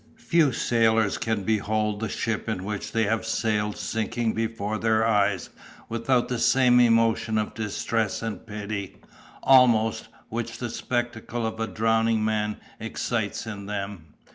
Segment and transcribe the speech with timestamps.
[0.17, 5.51] Few sailors can behold the ship in which they have sailed sinking before their eyes
[5.89, 8.97] without the same emotion of distress and pity,
[9.43, 14.15] almost, which the spectacle of a drowning man excites in them.